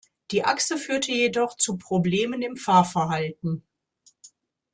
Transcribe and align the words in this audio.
Diese 0.31 0.45
Achse 0.45 0.77
führte 0.79 1.11
jedoch 1.11 1.57
zu 1.57 1.77
Problemen 1.77 2.41
im 2.41 2.57
Fahrverhalten. 2.57 3.63